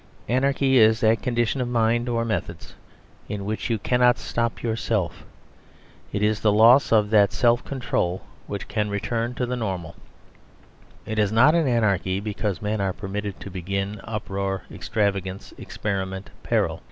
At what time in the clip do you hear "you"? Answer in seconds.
3.69-3.77